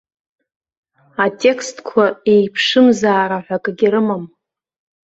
[1.25, 4.23] Атекстқәа еиԥшымзаара ҳәа акгьы рымам.